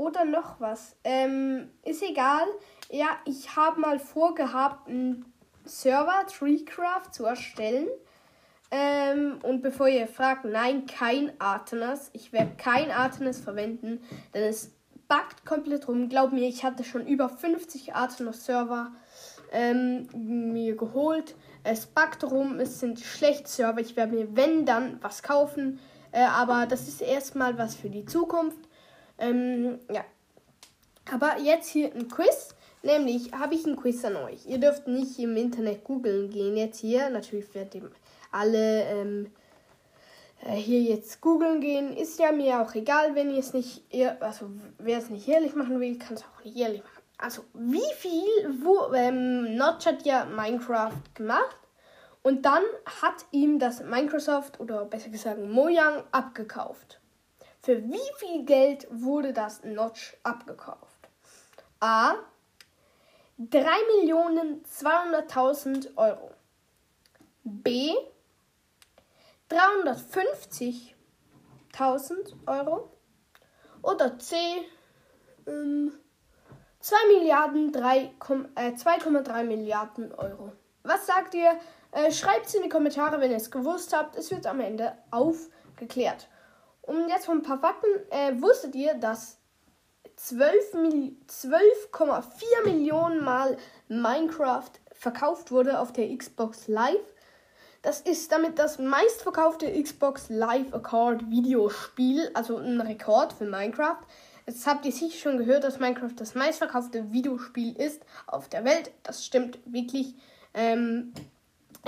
Oder 0.00 0.24
noch 0.24 0.58
was. 0.60 0.96
Ähm, 1.04 1.68
ist 1.84 2.02
egal. 2.02 2.46
Ja, 2.88 3.18
ich 3.26 3.54
habe 3.54 3.78
mal 3.78 3.98
vorgehabt, 3.98 4.88
einen 4.88 5.30
Server 5.66 6.26
Treecraft 6.26 7.12
zu 7.12 7.26
erstellen. 7.26 7.86
Ähm, 8.70 9.40
und 9.42 9.60
bevor 9.60 9.88
ihr 9.88 10.06
fragt, 10.06 10.46
nein, 10.46 10.86
kein 10.86 11.38
Artenas. 11.38 12.08
Ich 12.14 12.32
werde 12.32 12.52
kein 12.56 12.90
Artenas 12.90 13.40
verwenden, 13.40 14.00
denn 14.32 14.44
es 14.44 14.70
backt 15.06 15.44
komplett 15.44 15.86
rum. 15.86 16.08
Glaub 16.08 16.32
mir, 16.32 16.48
ich 16.48 16.64
hatte 16.64 16.82
schon 16.82 17.06
über 17.06 17.28
50 17.28 17.94
Artenas-Server 17.94 18.92
ähm, 19.52 20.08
mir 20.14 20.76
geholt. 20.76 21.34
Es 21.62 21.84
backt 21.84 22.24
rum, 22.24 22.58
es 22.58 22.80
sind 22.80 23.00
schlechte 23.00 23.50
Server. 23.50 23.80
Ich 23.82 23.96
werde 23.96 24.14
mir, 24.14 24.34
wenn 24.34 24.64
dann, 24.64 24.96
was 25.02 25.22
kaufen. 25.22 25.78
Äh, 26.10 26.24
aber 26.24 26.64
das 26.64 26.88
ist 26.88 27.02
erstmal 27.02 27.58
was 27.58 27.74
für 27.74 27.90
die 27.90 28.06
Zukunft. 28.06 28.69
Ähm, 29.20 29.78
ja. 29.92 30.04
Aber 31.12 31.38
jetzt 31.38 31.68
hier 31.68 31.94
ein 31.94 32.08
Quiz. 32.08 32.54
Nämlich 32.82 33.32
habe 33.32 33.54
ich 33.54 33.66
ein 33.66 33.76
Quiz 33.76 34.04
an 34.04 34.16
euch. 34.16 34.46
Ihr 34.46 34.58
dürft 34.58 34.88
nicht 34.88 35.18
im 35.18 35.36
Internet 35.36 35.84
googeln 35.84 36.30
gehen 36.30 36.56
jetzt 36.56 36.80
hier. 36.80 37.10
Natürlich 37.10 37.54
werdet 37.54 37.74
ihr 37.74 37.90
alle 38.32 38.84
ähm, 38.84 39.30
äh, 40.42 40.54
hier 40.54 40.80
jetzt 40.80 41.20
googeln 41.20 41.60
gehen. 41.60 41.94
Ist 41.94 42.18
ja 42.18 42.32
mir 42.32 42.62
auch 42.62 42.74
egal, 42.74 43.14
wenn 43.14 43.30
ihr 43.30 43.40
es 43.40 43.52
nicht, 43.52 43.82
also 44.20 44.50
wer 44.78 44.98
es 44.98 45.10
nicht 45.10 45.28
ehrlich 45.28 45.54
machen 45.54 45.78
will, 45.78 45.98
kann 45.98 46.14
es 46.14 46.22
auch 46.22 46.44
nicht 46.44 46.56
ehrlich 46.56 46.82
machen. 46.82 47.02
Also 47.18 47.44
wie 47.52 47.92
viel, 47.96 48.62
wo, 48.64 48.94
ähm, 48.94 49.56
Notch 49.56 49.84
hat 49.84 50.06
ja 50.06 50.24
Minecraft 50.24 51.02
gemacht 51.14 51.58
und 52.22 52.46
dann 52.46 52.62
hat 53.02 53.26
ihm 53.30 53.58
das 53.58 53.82
Microsoft 53.82 54.58
oder 54.58 54.86
besser 54.86 55.10
gesagt 55.10 55.38
Mojang 55.38 56.02
abgekauft. 56.12 56.99
Für 57.62 57.84
wie 57.84 58.00
viel 58.16 58.44
Geld 58.44 58.88
wurde 58.90 59.34
das 59.34 59.62
Notch 59.64 60.16
abgekauft? 60.22 61.10
A. 61.80 62.14
3.200.000 63.38 65.94
Euro. 65.96 66.30
B. 67.44 67.92
350.000 69.50 72.46
Euro. 72.46 72.90
Oder 73.82 74.18
C. 74.18 74.36
Ähm, 75.46 75.92
2 76.80 76.96
Milliarden 77.08 77.72
2,3 77.72 79.40
äh, 79.40 79.44
Milliarden 79.44 80.14
Euro. 80.14 80.52
Was 80.82 81.06
sagt 81.06 81.34
ihr? 81.34 81.60
Äh, 81.92 82.10
Schreibt 82.10 82.46
es 82.46 82.54
in 82.54 82.62
die 82.62 82.70
Kommentare, 82.70 83.20
wenn 83.20 83.30
ihr 83.30 83.36
es 83.36 83.50
gewusst 83.50 83.94
habt. 83.94 84.16
Es 84.16 84.30
wird 84.30 84.46
am 84.46 84.60
Ende 84.60 84.96
aufgeklärt. 85.10 86.28
Und 86.90 87.08
jetzt 87.08 87.26
von 87.26 87.38
ein 87.38 87.42
paar 87.42 87.60
Fakten. 87.60 87.86
Äh, 88.10 88.42
wusstet 88.42 88.74
ihr, 88.74 88.94
dass 88.94 89.38
12,4 90.18 91.12
12, 91.28 91.88
Millionen 92.64 93.22
Mal 93.22 93.56
Minecraft 93.86 94.72
verkauft 94.92 95.52
wurde 95.52 95.78
auf 95.78 95.92
der 95.92 96.12
Xbox 96.16 96.66
Live? 96.66 97.14
Das 97.82 98.00
ist 98.00 98.32
damit 98.32 98.58
das 98.58 98.80
meistverkaufte 98.80 99.70
Xbox 99.80 100.30
Live 100.30 100.74
Accord 100.74 101.30
Videospiel, 101.30 102.28
also 102.34 102.56
ein 102.56 102.80
Rekord 102.80 103.34
für 103.34 103.44
Minecraft. 103.44 104.02
Jetzt 104.46 104.66
habt 104.66 104.84
ihr 104.84 104.90
sicher 104.90 105.16
schon 105.16 105.38
gehört, 105.38 105.62
dass 105.62 105.78
Minecraft 105.78 106.16
das 106.16 106.34
meistverkaufte 106.34 107.12
Videospiel 107.12 107.76
ist 107.76 108.02
auf 108.26 108.48
der 108.48 108.64
Welt. 108.64 108.90
Das 109.04 109.24
stimmt 109.24 109.60
wirklich. 109.64 110.16
Ähm, 110.54 111.12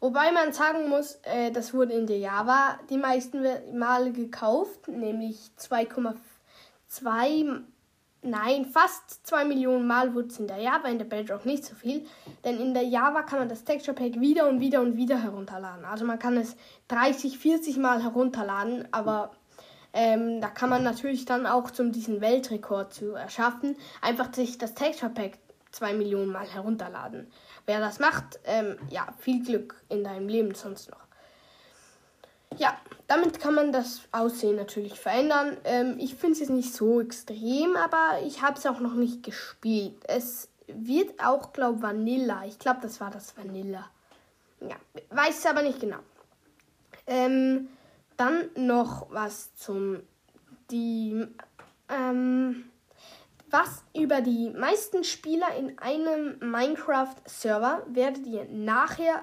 Wobei 0.00 0.32
man 0.32 0.52
sagen 0.52 0.88
muss, 0.88 1.18
äh, 1.22 1.50
das 1.50 1.72
wurde 1.72 1.94
in 1.94 2.06
der 2.06 2.18
Java 2.18 2.78
die 2.90 2.98
meisten 2.98 3.42
Male 3.72 4.12
gekauft, 4.12 4.88
nämlich 4.88 5.38
2,2, 5.58 7.62
nein, 8.20 8.66
fast 8.66 9.26
2 9.26 9.46
Millionen 9.46 9.86
Mal 9.86 10.14
wurde 10.14 10.28
es 10.28 10.38
in 10.38 10.46
der 10.46 10.58
Java, 10.58 10.88
in 10.88 10.98
der 10.98 11.06
Bedrock 11.06 11.46
nicht 11.46 11.64
so 11.64 11.74
viel. 11.74 12.04
Denn 12.44 12.60
in 12.60 12.74
der 12.74 12.82
Java 12.82 13.22
kann 13.22 13.38
man 13.38 13.48
das 13.48 13.64
Texture 13.64 13.96
Pack 13.96 14.20
wieder 14.20 14.46
und 14.46 14.60
wieder 14.60 14.82
und 14.82 14.98
wieder 14.98 15.22
herunterladen. 15.22 15.86
Also 15.86 16.04
man 16.04 16.18
kann 16.18 16.36
es 16.36 16.54
30, 16.88 17.38
40 17.38 17.78
Mal 17.78 18.02
herunterladen, 18.02 18.86
aber 18.92 19.30
ähm, 19.94 20.40
da 20.40 20.48
kann 20.48 20.68
man 20.68 20.82
natürlich 20.82 21.24
dann 21.24 21.46
auch, 21.46 21.70
um 21.78 21.92
diesen 21.92 22.20
Weltrekord 22.20 22.92
zu 22.92 23.14
erschaffen, 23.14 23.76
einfach 24.02 24.34
sich 24.34 24.58
das 24.58 24.74
Texture 24.74 25.12
Pack 25.12 25.38
2 25.70 25.94
Millionen 25.94 26.32
Mal 26.32 26.46
herunterladen. 26.46 27.30
Wer 27.64 27.78
das 27.78 28.00
macht, 28.00 28.40
ähm, 28.44 28.76
ja, 28.90 29.06
viel 29.18 29.44
Glück 29.44 29.80
in 29.88 30.02
deinem 30.02 30.28
Leben 30.28 30.52
sonst 30.54 30.90
noch. 30.90 30.98
Ja, 32.58 32.76
damit 33.06 33.40
kann 33.40 33.54
man 33.54 33.70
das 33.70 34.02
Aussehen 34.10 34.56
natürlich 34.56 34.98
verändern. 34.98 35.56
Ähm, 35.62 35.96
ich 35.98 36.16
finde 36.16 36.34
es 36.34 36.40
jetzt 36.40 36.50
nicht 36.50 36.74
so 36.74 37.00
extrem, 37.00 37.76
aber 37.76 38.20
ich 38.24 38.42
habe 38.42 38.58
es 38.58 38.66
auch 38.66 38.80
noch 38.80 38.94
nicht 38.94 39.22
gespielt. 39.22 39.94
Es 40.08 40.48
wird 40.66 41.24
auch, 41.24 41.52
glaube 41.52 41.76
ich, 41.76 41.82
Vanilla. 41.82 42.44
Ich 42.46 42.58
glaube, 42.58 42.80
das 42.82 43.00
war 43.00 43.10
das 43.10 43.36
Vanilla. 43.36 43.88
Ja, 44.60 44.76
weiß 45.10 45.38
es 45.38 45.46
aber 45.46 45.62
nicht 45.62 45.78
genau. 45.78 45.98
Ähm, 47.06 47.68
dann 48.16 48.50
noch 48.56 49.10
was 49.10 49.54
zum 49.54 50.02
die 50.70 51.26
ähm, 51.88 52.64
was 53.50 53.84
über 53.94 54.20
die 54.20 54.50
meisten 54.50 55.04
Spieler 55.04 55.54
in 55.56 55.78
einem 55.78 56.38
Minecraft-Server 56.40 57.84
werdet 57.86 58.26
ihr 58.26 58.46
nachher 58.50 59.22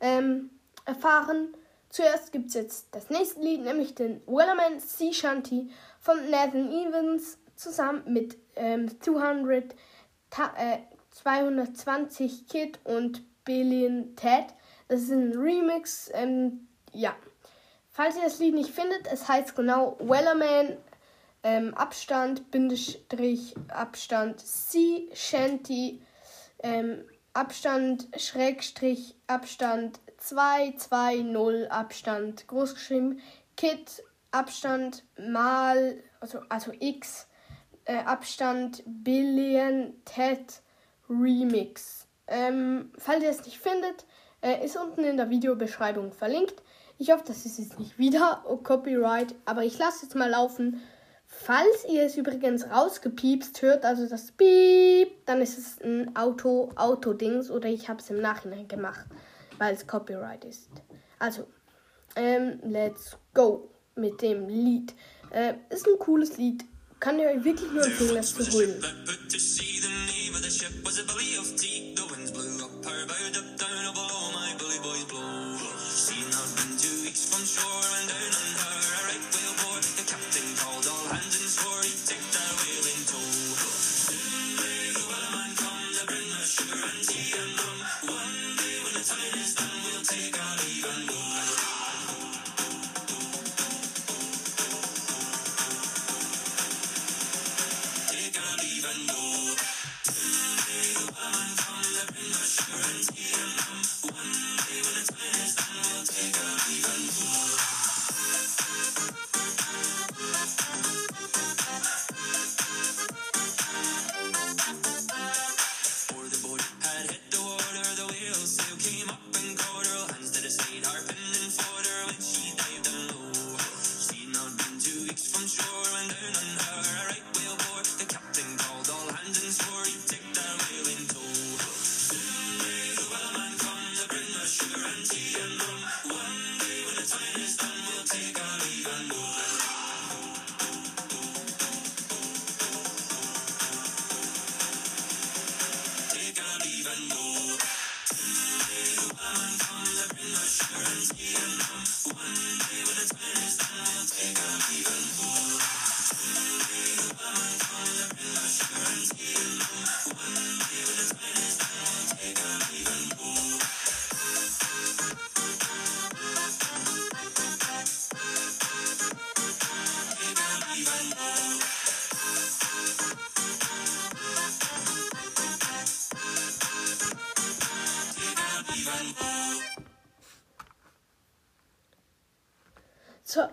ähm, 0.00 0.50
erfahren. 0.84 1.54
Zuerst 1.88 2.32
gibt 2.32 2.48
es 2.48 2.54
jetzt 2.54 2.88
das 2.90 3.08
nächste 3.08 3.40
Lied, 3.40 3.62
nämlich 3.62 3.94
den 3.94 4.20
Wellerman 4.26 4.80
Sea 4.80 5.12
Shanty 5.12 5.70
von 6.00 6.28
Nathan 6.28 6.70
Evans 6.70 7.38
zusammen 7.54 8.02
mit 8.06 8.36
ähm, 8.56 9.00
200, 9.00 9.74
äh, 10.56 10.78
220 11.10 12.48
Kid 12.48 12.80
und 12.84 13.22
Billion 13.44 14.16
Ted. 14.16 14.46
Das 14.88 15.02
ist 15.02 15.10
ein 15.10 15.32
Remix. 15.32 16.10
Ähm, 16.14 16.66
ja, 16.92 17.14
Falls 17.98 18.14
ihr 18.14 18.22
das 18.22 18.38
Lied 18.38 18.54
nicht 18.54 18.70
findet, 18.70 19.08
es 19.10 19.26
heißt 19.26 19.56
genau 19.56 19.96
Wellerman 19.98 20.76
ähm, 21.42 21.74
Abstand, 21.74 22.48
Bindestrich, 22.52 23.56
Abstand, 23.66 24.40
Sea 24.40 25.00
Shanty, 25.12 26.00
ähm, 26.62 27.04
Abstand, 27.32 28.06
Schrägstrich, 28.16 29.16
Abstand, 29.26 29.98
2, 30.18 30.74
2, 30.76 31.16
0 31.22 31.66
Abstand 31.70 32.46
groß 32.46 32.74
geschrieben. 32.74 33.18
Kit 33.56 34.04
Abstand 34.30 35.02
mal, 35.18 36.00
also, 36.20 36.38
also 36.48 36.70
X 36.78 37.26
äh, 37.84 37.96
Abstand 37.96 38.84
Billion 38.86 39.94
Ted 40.04 40.62
Remix. 41.10 42.06
Ähm, 42.28 42.92
falls 42.96 43.24
ihr 43.24 43.30
es 43.30 43.44
nicht 43.44 43.58
findet, 43.58 44.06
äh, 44.40 44.64
ist 44.64 44.76
unten 44.76 45.02
in 45.02 45.16
der 45.16 45.30
Videobeschreibung 45.30 46.12
verlinkt. 46.12 46.62
Ich 46.98 47.12
hoffe, 47.12 47.22
das 47.26 47.46
ist 47.46 47.58
jetzt 47.58 47.78
nicht 47.78 47.96
wieder 47.96 48.44
oh, 48.48 48.56
Copyright, 48.56 49.34
aber 49.44 49.64
ich 49.64 49.78
lasse 49.78 50.04
jetzt 50.04 50.16
mal 50.16 50.28
laufen. 50.28 50.82
Falls 51.26 51.84
ihr 51.88 52.02
es 52.04 52.16
übrigens 52.16 52.68
rausgepiepst 52.68 53.62
hört, 53.62 53.84
also 53.84 54.08
das 54.08 54.32
Piep, 54.32 55.24
dann 55.26 55.40
ist 55.40 55.58
es 55.58 55.80
ein 55.80 56.16
Auto, 56.16 56.72
Auto-Dings 56.74 57.50
oder 57.50 57.68
ich 57.68 57.88
habe 57.88 58.00
es 58.00 58.10
im 58.10 58.20
Nachhinein 58.20 58.66
gemacht, 58.66 59.06
weil 59.58 59.74
es 59.74 59.86
Copyright 59.86 60.44
ist. 60.44 60.70
Also, 61.18 61.46
ähm, 62.16 62.58
let's 62.64 63.16
go 63.32 63.70
mit 63.94 64.20
dem 64.22 64.48
Lied. 64.48 64.94
Äh, 65.30 65.54
ist 65.70 65.86
ein 65.86 65.98
cooles 65.98 66.36
Lied. 66.36 66.64
Kann 66.98 67.18
ihr 67.20 67.28
euch 67.28 67.44
wirklich 67.44 67.70
nur 67.70 67.84
empfehlen, 67.84 68.16
das 68.16 68.34
zu 68.34 68.50
holen. 68.50 68.82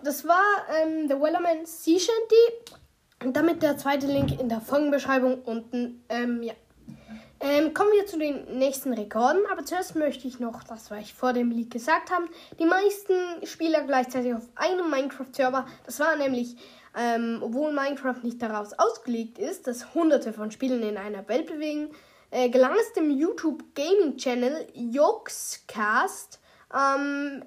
Das 0.02 0.26
war 0.26 0.42
ähm, 0.70 1.08
The 1.08 1.14
Wellerman 1.14 1.66
Sea 1.66 1.98
Shanty. 1.98 2.74
Und 3.24 3.36
damit 3.36 3.62
der 3.62 3.78
zweite 3.78 4.06
Link 4.06 4.38
in 4.38 4.48
der 4.48 4.60
Folgenbeschreibung 4.60 5.42
unten. 5.42 6.04
Ähm, 6.08 6.42
ja. 6.42 6.54
Ähm, 7.38 7.74
kommen 7.74 7.90
wir 7.92 8.06
zu 8.06 8.18
den 8.18 8.58
nächsten 8.58 8.92
Rekorden. 8.92 9.42
Aber 9.50 9.64
zuerst 9.64 9.94
möchte 9.94 10.26
ich 10.26 10.40
noch, 10.40 10.62
das 10.64 10.90
was 10.90 11.00
ich 11.00 11.14
vor 11.14 11.32
dem 11.32 11.50
Leak 11.50 11.70
gesagt 11.70 12.10
haben, 12.10 12.28
die 12.58 12.64
meisten 12.64 13.46
Spieler 13.46 13.82
gleichzeitig 13.82 14.34
auf 14.34 14.48
einem 14.54 14.90
Minecraft-Server. 14.90 15.66
Das 15.84 16.00
war 16.00 16.16
nämlich, 16.16 16.56
ähm, 16.96 17.40
obwohl 17.42 17.72
Minecraft 17.72 18.22
nicht 18.22 18.40
daraus 18.40 18.72
ausgelegt 18.78 19.38
ist, 19.38 19.66
dass 19.66 19.94
hunderte 19.94 20.32
von 20.32 20.50
Spielen 20.50 20.82
in 20.82 20.96
einer 20.96 21.28
Welt 21.28 21.46
bewegen, 21.46 21.90
äh, 22.30 22.48
gelang 22.48 22.74
es 22.80 22.92
dem 22.94 23.10
YouTube 23.10 23.62
Gaming 23.74 24.16
Channel 24.16 24.66
Yogscast 24.74 26.40
am 26.68 27.42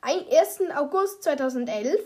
1. 0.00 0.60
August 0.74 1.24
2011 1.24 2.00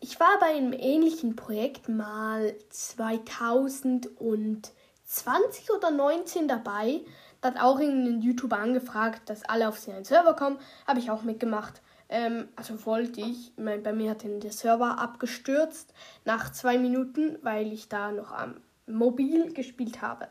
Ich 0.00 0.20
war 0.20 0.38
bei 0.40 0.46
einem 0.46 0.72
ähnlichen 0.72 1.36
Projekt 1.36 1.88
mal 1.88 2.54
2020 2.70 5.70
oder 5.70 5.90
19 5.90 6.48
dabei. 6.48 7.02
Da 7.40 7.50
hat 7.50 7.60
auch 7.60 7.78
irgendein 7.80 8.20
YouTuber 8.20 8.58
angefragt, 8.58 9.30
dass 9.30 9.44
alle 9.44 9.68
auf 9.68 9.78
seinen 9.78 10.04
Server 10.04 10.34
kommen. 10.34 10.58
Habe 10.86 10.98
ich 10.98 11.10
auch 11.10 11.22
mitgemacht. 11.22 11.80
Ähm, 12.12 12.48
also 12.56 12.84
wollte 12.84 13.22
ich, 13.22 13.52
mein, 13.56 13.82
bei 13.82 13.94
mir 13.94 14.10
hat 14.10 14.22
dann 14.22 14.38
der 14.38 14.52
Server 14.52 14.98
abgestürzt 14.98 15.94
nach 16.26 16.52
zwei 16.52 16.76
Minuten, 16.76 17.38
weil 17.40 17.72
ich 17.72 17.88
da 17.88 18.12
noch 18.12 18.32
am 18.32 18.60
Mobil 18.86 19.54
gespielt 19.54 20.02
habe. 20.02 20.28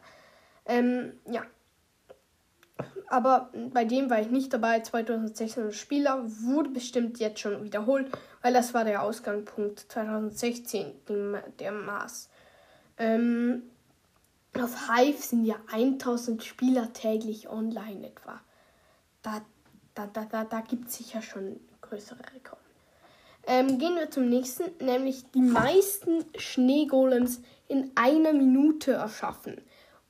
Ähm, 0.65 1.13
ja. 1.25 1.41
Aber 3.07 3.49
bei 3.73 3.83
dem 3.83 4.11
war 4.11 4.21
ich 4.21 4.29
nicht 4.29 4.53
dabei. 4.53 4.81
2016 4.81 5.71
Spieler 5.71 6.23
wurde 6.23 6.69
bestimmt 6.69 7.17
jetzt 7.17 7.39
schon 7.39 7.63
wiederholt, 7.63 8.11
weil 8.43 8.53
das 8.53 8.75
war 8.75 8.85
der 8.85 9.01
Ausgangspunkt 9.01 9.79
2016, 9.79 10.93
der 11.57 11.71
Maß. 11.71 12.29
Ähm, 12.99 13.63
auf 14.53 14.87
Hive 14.87 15.19
sind 15.19 15.45
ja 15.45 15.55
1000 15.71 16.43
Spieler 16.43 16.93
täglich 16.93 17.49
online 17.49 18.05
etwa. 18.05 18.39
Da, 19.23 19.41
da, 19.95 20.05
da, 20.05 20.25
da, 20.25 20.43
da 20.43 20.61
gibt 20.61 20.87
es 20.87 20.97
sicher 20.97 21.23
schon 21.23 21.59
größere 21.91 22.19
Rekorde. 22.33 22.61
Ähm, 23.47 23.79
gehen 23.79 23.95
wir 23.95 24.09
zum 24.09 24.29
nächsten, 24.29 24.63
nämlich 24.83 25.29
die 25.31 25.41
meisten 25.41 26.23
Schneegolems 26.37 27.41
in 27.67 27.91
einer 27.95 28.33
Minute 28.33 28.93
erschaffen. 28.93 29.61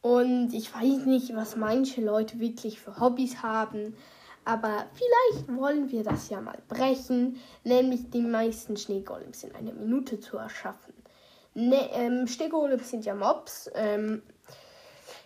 Und 0.02 0.54
ich 0.54 0.74
weiß 0.74 1.06
nicht, 1.06 1.36
was 1.36 1.56
manche 1.56 2.02
Leute 2.02 2.40
wirklich 2.40 2.80
für 2.80 3.00
Hobbys 3.00 3.42
haben, 3.42 3.96
aber 4.44 4.86
vielleicht 4.94 5.56
wollen 5.56 5.92
wir 5.92 6.04
das 6.04 6.30
ja 6.30 6.42
mal 6.42 6.58
brechen, 6.68 7.38
nämlich 7.64 8.10
die 8.10 8.22
meisten 8.22 8.76
Schneegolems 8.76 9.44
in 9.44 9.56
einer 9.56 9.74
Minute 9.74 10.20
zu 10.20 10.38
erschaffen. 10.38 10.94
Ne, 11.54 11.90
ähm, 11.94 12.28
Schneegolems 12.28 12.90
sind 12.90 13.06
ja 13.06 13.14
Mobs. 13.14 13.70
Ähm, 13.76 14.24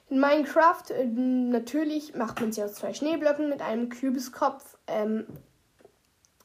in 0.09 0.19
Minecraft 0.19 0.89
äh, 0.89 1.05
natürlich 1.05 2.13
macht 2.15 2.41
man 2.41 2.51
sie 2.51 2.63
aus 2.63 2.73
zwei 2.73 2.93
Schneeblöcken 2.93 3.49
mit 3.49 3.61
einem 3.61 3.89
Kübiskopf. 3.89 4.77
Ähm, 4.87 5.25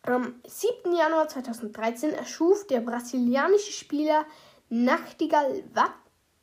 am 0.03 0.41
7. 0.47 0.95
Januar 0.95 1.29
2013 1.29 2.13
erschuf 2.13 2.67
der 2.67 2.81
brasilianische 2.81 3.73
Spieler 3.73 4.25
Nachtigall 4.69 5.65
Watt, 5.75 5.93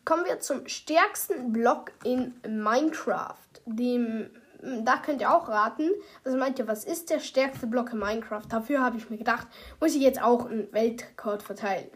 Kommen 0.04 0.26
wir 0.26 0.40
zum 0.40 0.66
stärksten 0.68 1.52
Block 1.52 1.92
in 2.04 2.35
Minecraft. 2.46 3.37
Dem, 3.66 4.30
da 4.62 4.96
könnt 4.99 5.20
ihr 5.20 5.35
auch 5.35 5.49
raten. 5.49 5.90
Also 6.25 6.37
meint 6.38 6.59
ihr, 6.59 6.68
was 6.68 6.85
ist 6.85 7.11
der 7.11 7.20
stärkste 7.20 7.66
Block 7.66 7.92
in 7.92 7.99
Minecraft? 7.99 8.42
Dafür 8.49 8.81
habe 8.81 8.96
ich 8.96 9.11
mir 9.11 9.18
gedacht, 9.18 9.46
muss 9.81 9.94
ich 9.94 10.03
jetzt 10.03 10.23
auch 10.23 10.46
einen 10.46 10.73
Weltrekord 10.73 11.42
verteilen. 11.42 11.88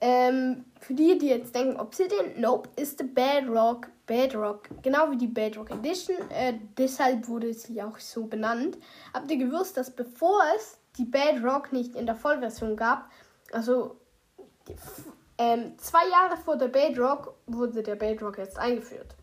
Ähm, 0.00 0.64
für 0.80 0.94
die, 0.94 1.18
die 1.18 1.28
jetzt 1.28 1.54
denken, 1.54 1.80
Obsidian, 1.80 2.38
nope, 2.38 2.68
ist 2.76 3.00
der 3.00 3.06
Bedrock. 3.06 3.88
Bedrock, 4.06 4.68
genau 4.82 5.10
wie 5.10 5.16
die 5.16 5.28
Bedrock 5.28 5.70
Edition. 5.70 6.16
Äh, 6.30 6.58
deshalb 6.76 7.26
wurde 7.26 7.54
sie 7.54 7.82
auch 7.82 7.98
so 7.98 8.26
benannt. 8.26 8.76
Habt 9.14 9.30
ihr 9.30 9.38
gewusst, 9.38 9.78
dass 9.78 9.90
bevor 9.90 10.42
es 10.56 10.78
die 10.98 11.06
Bedrock 11.06 11.72
nicht 11.72 11.94
in 11.94 12.04
der 12.04 12.16
Vollversion 12.16 12.76
gab, 12.76 13.10
also 13.50 13.96
ähm, 15.38 15.78
zwei 15.78 16.06
Jahre 16.08 16.36
vor 16.36 16.56
der 16.56 16.68
Bedrock 16.68 17.34
wurde 17.46 17.82
der 17.82 17.96
Bedrock 17.96 18.38
jetzt 18.38 18.58
eingeführt. 18.58 19.16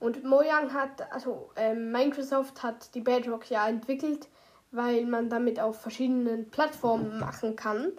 Und 0.00 0.24
Mojang 0.24 0.72
hat, 0.72 1.12
also 1.12 1.50
ähm, 1.56 1.92
Microsoft 1.92 2.62
hat 2.62 2.94
die 2.94 3.02
Bedrock 3.02 3.50
ja 3.50 3.68
entwickelt, 3.68 4.28
weil 4.72 5.04
man 5.04 5.28
damit 5.28 5.60
auf 5.60 5.80
verschiedenen 5.80 6.50
Plattformen 6.50 7.18
machen 7.18 7.54
kann. 7.54 7.92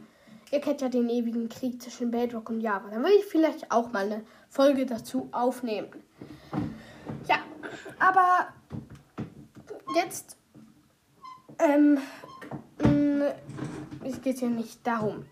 Ihr 0.51 0.59
kennt 0.59 0.81
ja 0.81 0.89
den 0.89 1.07
ewigen 1.09 1.47
Krieg 1.47 1.81
zwischen 1.81 2.11
Bedrock 2.11 2.49
und 2.49 2.59
Java. 2.59 2.89
Dann 2.89 3.03
würde 3.03 3.15
ich 3.15 3.25
vielleicht 3.25 3.71
auch 3.71 3.91
mal 3.91 4.05
eine 4.05 4.23
Folge 4.49 4.85
dazu 4.85 5.29
aufnehmen. 5.31 5.89
Ja, 7.27 7.37
aber 7.99 8.47
jetzt 9.95 10.37
ähm, 11.59 11.99
mm, 12.83 13.21
es 14.03 14.21
geht 14.21 14.41
ja 14.41 14.49
nicht 14.49 14.85
darum. 14.85 15.25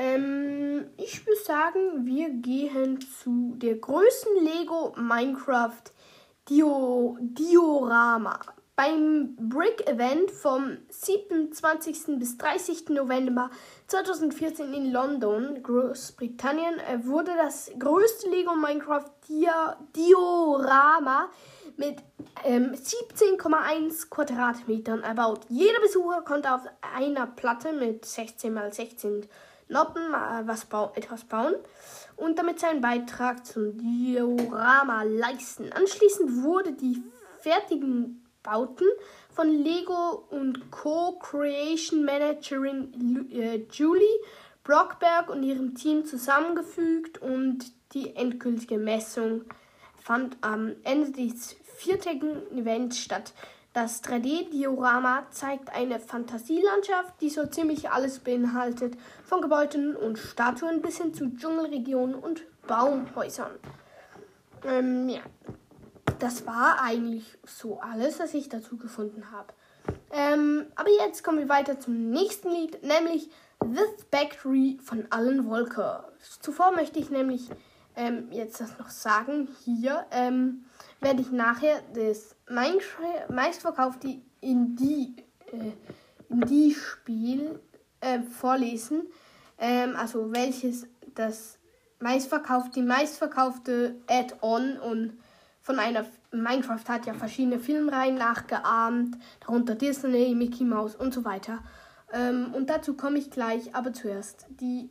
Ähm, 0.00 0.86
ich 0.96 1.26
würde 1.26 1.42
sagen, 1.42 2.06
wir 2.06 2.30
gehen 2.30 3.00
zu 3.02 3.52
der 3.56 3.74
größten 3.74 4.32
Lego 4.42 4.94
Minecraft 4.96 5.82
Dio 6.48 7.18
Diorama 7.20 8.40
beim 8.74 9.36
Brick 9.36 9.86
Event 9.86 10.30
vom 10.30 10.78
27. 10.88 12.18
bis 12.18 12.38
30. 12.38 12.88
November 12.88 13.50
2014 13.88 14.72
in 14.72 14.90
London, 14.90 15.62
Großbritannien, 15.62 16.78
äh, 16.78 17.04
wurde 17.04 17.32
das 17.36 17.70
größte 17.78 18.30
Lego 18.30 18.54
Minecraft 18.54 19.04
Diorama 19.94 21.28
mit 21.76 21.98
ähm, 22.44 22.72
17,1 22.72 24.08
Quadratmetern 24.08 25.02
erbaut. 25.02 25.40
Jeder 25.50 25.78
Besucher 25.82 26.22
konnte 26.22 26.54
auf 26.54 26.62
einer 26.96 27.26
Platte 27.26 27.74
mit 27.74 28.06
16 28.06 28.56
x 28.56 28.76
16 28.76 29.28
Noppen 29.70 30.02
äh, 30.12 30.46
was 30.46 30.66
bau 30.66 30.92
etwas 30.94 31.24
bauen 31.24 31.54
und 32.16 32.38
damit 32.38 32.60
seinen 32.60 32.80
Beitrag 32.80 33.46
zum 33.46 33.78
Diorama 33.78 35.04
leisten. 35.04 35.72
Anschließend 35.72 36.42
wurde 36.42 36.72
die 36.72 37.02
fertigen 37.38 38.26
Bauten 38.42 38.86
von 39.30 39.48
Lego 39.48 40.24
und 40.30 40.70
Co-Creation 40.70 42.04
Managerin 42.04 43.28
äh, 43.32 43.64
Julie 43.70 44.06
Brockberg 44.64 45.30
und 45.30 45.42
ihrem 45.42 45.74
Team 45.74 46.04
zusammengefügt 46.04 47.18
und 47.18 47.72
die 47.92 48.14
endgültige 48.16 48.78
Messung 48.78 49.44
fand 50.02 50.36
am 50.42 50.76
Ende 50.84 51.12
des 51.12 51.56
viertägigen 51.76 52.50
Events 52.56 52.98
statt. 52.98 53.32
Das 53.72 54.02
3D-Diorama 54.02 55.26
zeigt 55.30 55.72
eine 55.72 56.00
Fantasielandschaft, 56.00 57.20
die 57.20 57.30
so 57.30 57.46
ziemlich 57.46 57.90
alles 57.90 58.18
beinhaltet, 58.18 58.94
von 59.22 59.40
Gebäuden 59.40 59.94
und 59.94 60.18
Statuen 60.18 60.82
bis 60.82 60.98
hin 60.98 61.14
zu 61.14 61.28
Dschungelregionen 61.36 62.16
und 62.16 62.42
Baumhäusern. 62.66 63.52
Ähm, 64.64 65.08
ja, 65.08 65.20
das 66.18 66.46
war 66.46 66.82
eigentlich 66.82 67.38
so 67.46 67.78
alles, 67.80 68.18
was 68.18 68.34
ich 68.34 68.48
dazu 68.48 68.76
gefunden 68.76 69.30
habe. 69.30 69.52
Ähm, 70.10 70.66
aber 70.74 70.90
jetzt 71.04 71.22
kommen 71.22 71.38
wir 71.38 71.48
weiter 71.48 71.78
zum 71.78 72.10
nächsten 72.10 72.50
Lied, 72.50 72.82
nämlich 72.82 73.30
The 73.62 73.84
Factory 74.10 74.78
von 74.82 75.06
Alan 75.10 75.48
Walker. 75.48 76.12
Zuvor 76.40 76.72
möchte 76.72 76.98
ich 76.98 77.10
nämlich 77.10 77.48
ähm, 78.00 78.28
jetzt 78.30 78.60
das 78.60 78.78
noch 78.78 78.88
sagen. 78.88 79.48
Hier 79.64 80.06
ähm, 80.10 80.64
werde 81.00 81.20
ich 81.20 81.30
nachher 81.30 81.82
das 81.92 82.34
meistverkaufte 82.48 84.22
Indie, 84.40 85.16
äh, 85.52 85.72
Indie-Spiel 86.30 87.60
äh, 88.00 88.20
vorlesen. 88.22 89.02
Ähm, 89.58 89.94
also 89.96 90.32
welches 90.32 90.86
das 91.14 91.58
meistverkaufte, 91.98 92.80
die 92.80 92.86
meistverkaufte 92.86 93.96
Add-on 94.08 94.78
und 94.78 95.18
von 95.60 95.78
einer 95.78 96.06
Minecraft 96.32 96.88
hat 96.88 97.04
ja 97.04 97.12
verschiedene 97.12 97.58
Filmreihen 97.58 98.14
nachgeahmt, 98.14 99.18
darunter 99.40 99.74
Disney, 99.74 100.34
Mickey 100.34 100.64
Mouse 100.64 100.96
und 100.96 101.12
so 101.12 101.26
weiter. 101.26 101.58
Ähm, 102.14 102.54
und 102.54 102.70
dazu 102.70 102.96
komme 102.96 103.18
ich 103.18 103.30
gleich, 103.30 103.74
aber 103.74 103.92
zuerst 103.92 104.46
die 104.48 104.88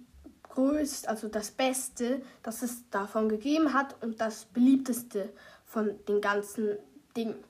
größte, 0.49 1.07
also 1.07 1.27
das 1.27 1.51
Beste, 1.51 2.21
das 2.43 2.61
es 2.61 2.89
davon 2.89 3.29
gegeben 3.29 3.73
hat 3.73 3.95
und 4.01 4.19
das 4.19 4.45
beliebteste 4.45 5.29
von 5.65 6.03
den 6.07 6.21
ganzen 6.21 6.77
Dingen. 7.15 7.43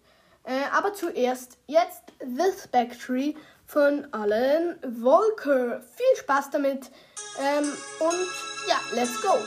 Äh, 0.43 0.63
aber 0.71 0.93
zuerst 0.93 1.57
jetzt 1.67 2.03
The 2.19 2.51
Factory 2.71 3.35
von 3.65 4.07
Alan 4.12 4.77
Volker. 5.01 5.81
Viel 5.81 6.15
Spaß 6.17 6.49
damit 6.51 6.89
ähm, 7.39 7.71
und 7.99 8.27
ja, 8.67 8.79
let's 8.93 9.21
go! 9.21 9.38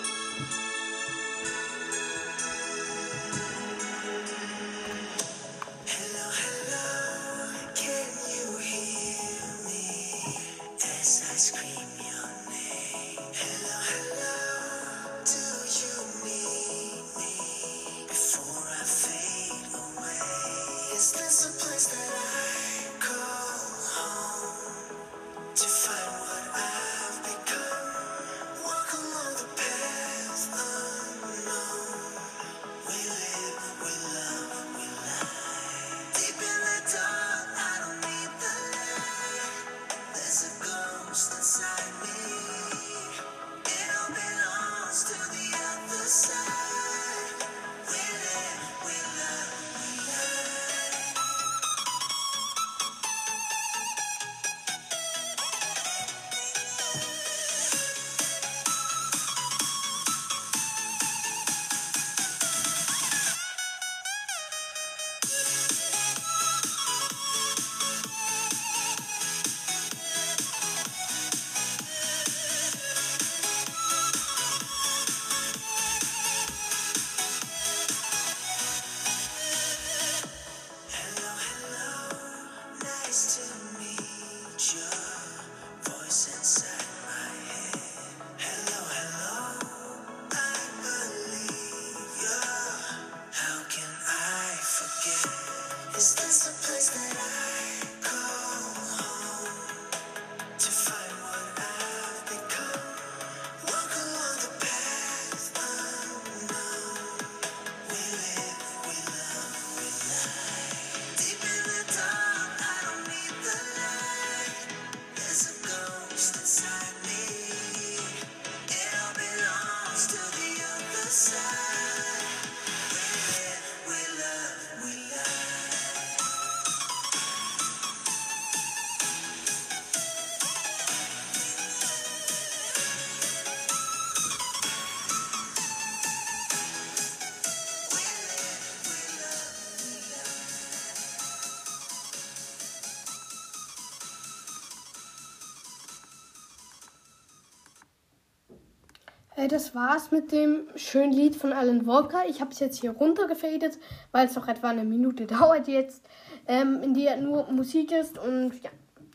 Äh, 149.42 149.48
das 149.48 149.74
war's 149.74 150.10
mit 150.10 150.32
dem 150.32 150.68
schönen 150.76 151.12
Lied 151.12 151.36
von 151.36 151.52
Alan 151.52 151.86
Walker. 151.86 152.24
Ich 152.28 152.40
habe 152.40 152.52
es 152.52 152.60
jetzt 152.60 152.80
hier 152.80 152.92
runtergefadet, 152.92 153.78
weil 154.12 154.26
es 154.26 154.34
noch 154.34 154.48
etwa 154.48 154.68
eine 154.70 154.84
Minute 154.84 155.26
dauert 155.26 155.68
jetzt, 155.68 156.04
ähm, 156.46 156.82
in 156.82 156.94
der 156.94 157.16
nur 157.16 157.50
Musik 157.50 157.92
ist. 157.92 158.18
Und 158.18 158.62
ja, 158.62 158.70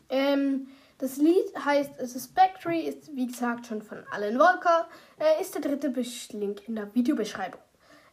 ähm, 0.08 0.68
das 0.98 1.16
Lied 1.16 1.54
heißt 1.64 1.92
Suspectory, 2.06 2.80
ist 2.80 3.14
wie 3.14 3.26
gesagt 3.26 3.66
schon 3.66 3.82
von 3.82 3.98
Alan 4.10 4.38
Walker, 4.38 4.88
äh, 5.18 5.40
ist 5.40 5.54
der 5.54 5.62
dritte 5.62 5.88
Link 6.36 6.68
in 6.68 6.76
der 6.76 6.94
Videobeschreibung. 6.94 7.60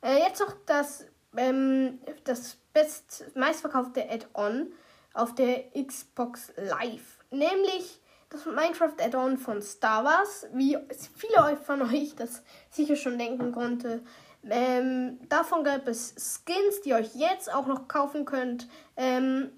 Äh, 0.01 0.19
jetzt 0.19 0.39
noch 0.39 0.53
das, 0.65 1.05
ähm, 1.35 1.99
das 2.23 2.57
best 2.73 3.25
meistverkaufte 3.35 4.09
Add-on 4.09 4.71
auf 5.13 5.33
der 5.33 5.71
Xbox 5.71 6.51
Live, 6.57 7.19
nämlich 7.31 8.01
das 8.29 8.45
Minecraft 8.45 8.95
Add-on 8.99 9.37
von 9.37 9.61
Star 9.61 10.03
Wars, 10.03 10.47
wie 10.53 10.77
viele 11.15 11.57
von 11.57 11.81
euch 11.81 12.15
das 12.15 12.43
sicher 12.71 12.95
schon 12.95 13.17
denken 13.17 13.51
konnte. 13.51 14.01
Ähm, 14.49 15.19
davon 15.29 15.63
gab 15.63 15.87
es 15.87 16.13
Skins, 16.17 16.81
die 16.81 16.89
ihr 16.89 16.97
euch 16.97 17.15
jetzt 17.15 17.53
auch 17.53 17.65
noch 17.65 17.87
kaufen 17.87 18.25
könnt. 18.25 18.67
Ähm, 18.95 19.51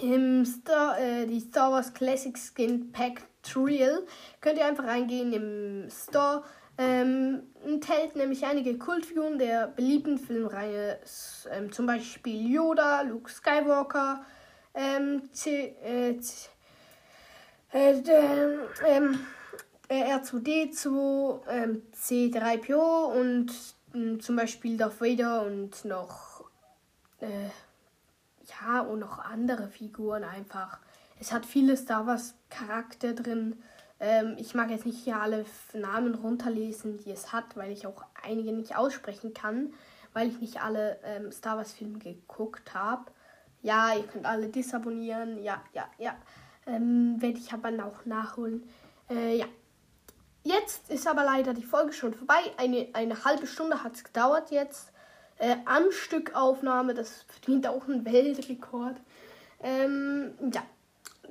im 0.00 0.44
Star, 0.44 0.98
äh, 0.98 1.26
die 1.26 1.40
Star 1.40 1.72
Wars 1.72 1.92
Classic 1.92 2.36
Skin 2.36 2.92
Pack 2.92 3.22
Trial 3.42 4.04
könnt 4.40 4.58
ihr 4.58 4.66
einfach 4.66 4.86
reingehen 4.86 5.32
im 5.32 5.88
Store. 5.90 6.44
Ähm, 6.80 7.42
enthält 7.64 8.14
nämlich 8.14 8.44
einige 8.46 8.78
Kultfiguren 8.78 9.38
der 9.38 9.66
beliebten 9.66 10.16
Filmreihe, 10.16 11.00
ähm, 11.50 11.72
zum 11.72 11.86
Beispiel 11.86 12.52
Yoda, 12.52 13.02
Luke 13.02 13.28
Skywalker, 13.28 14.24
ähm, 14.74 15.22
C, 15.32 15.74
äh, 15.82 16.16
C, 16.20 16.48
äh, 17.72 18.02
ähm, 18.86 19.20
äh, 19.88 20.14
R2D2, 20.14 21.40
ähm, 21.48 21.82
C3PO 21.94 23.12
und 23.12 23.52
äh, 23.94 24.18
zum 24.18 24.36
Beispiel 24.36 24.76
Darth 24.76 25.00
Vader 25.00 25.42
und 25.42 25.84
noch 25.84 26.44
äh, 27.20 27.48
ja 28.48 28.80
und 28.80 29.00
noch 29.00 29.18
andere 29.18 29.68
Figuren 29.68 30.24
einfach. 30.24 30.78
Es 31.20 31.32
hat 31.32 31.44
viele 31.44 31.76
Star 31.76 32.06
Wars 32.06 32.34
Charakter 32.48 33.12
drin. 33.12 33.56
Ähm, 34.00 34.36
ich 34.38 34.54
mag 34.54 34.70
jetzt 34.70 34.86
nicht 34.86 35.02
hier 35.02 35.20
alle 35.20 35.44
Namen 35.72 36.14
runterlesen, 36.14 36.98
die 36.98 37.10
es 37.10 37.32
hat, 37.32 37.56
weil 37.56 37.72
ich 37.72 37.86
auch 37.86 38.04
einige 38.22 38.52
nicht 38.52 38.76
aussprechen 38.76 39.34
kann, 39.34 39.72
weil 40.12 40.28
ich 40.28 40.40
nicht 40.40 40.62
alle 40.62 40.98
ähm, 41.02 41.32
Star 41.32 41.56
Wars 41.56 41.72
Filme 41.72 41.98
geguckt 41.98 42.74
habe. 42.74 43.10
Ja, 43.62 43.92
ihr 43.94 44.04
könnt 44.04 44.24
alle 44.24 44.48
disabonnieren. 44.48 45.42
Ja, 45.42 45.62
ja, 45.72 45.88
ja. 45.98 46.14
Ähm, 46.68 47.16
werde 47.20 47.38
ich 47.38 47.52
aber 47.52 47.70
auch 47.84 48.04
nachholen. 48.04 48.68
Äh, 49.08 49.38
ja. 49.38 49.46
Jetzt 50.44 50.90
ist 50.90 51.06
aber 51.06 51.24
leider 51.24 51.54
die 51.54 51.64
Folge 51.64 51.92
schon 51.92 52.14
vorbei. 52.14 52.40
Eine, 52.58 52.88
eine 52.92 53.24
halbe 53.24 53.46
Stunde 53.46 53.82
hat 53.82 53.94
es 53.94 54.04
gedauert 54.04 54.50
jetzt. 54.50 54.92
Äh, 55.38 55.56
am 55.64 55.90
Stück 55.90 56.34
Aufnahme, 56.34 56.94
das 56.94 57.24
verdient 57.28 57.66
auch 57.66 57.88
einen 57.88 58.04
Weltrekord. 58.04 58.96
Ähm, 59.60 60.34
ja. 60.52 60.62